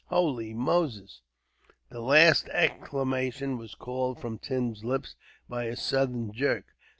"Holy 0.05 0.51
Moses!" 0.51 1.21
The 1.89 2.01
last 2.01 2.49
exclamation 2.49 3.59
was 3.59 3.75
called 3.75 4.19
from 4.19 4.39
Tim's 4.39 4.83
lips 4.83 5.15
by 5.47 5.65
a 5.65 5.75
sudden 5.75 6.33
jerk. 6.33 6.65